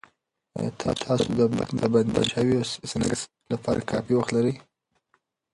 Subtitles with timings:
[0.57, 0.71] ایا
[1.03, 2.61] تاسو د بستهبندي شويو
[2.91, 4.55] سنکس لپاره کافي وخت لرئ؟